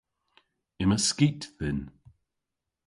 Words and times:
Yma 0.81 0.97
skit 1.07 1.41
dhyn. 1.57 1.79